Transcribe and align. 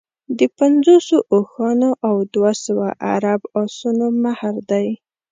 د 0.39 0.41
پنځوسو 0.57 1.17
اوښانو 1.35 1.89
او 2.07 2.15
دوه 2.33 2.51
سوه 2.65 2.87
عرب 3.11 3.41
اسونو 3.61 4.05
مهر 4.23 4.55
دی. 4.71 4.87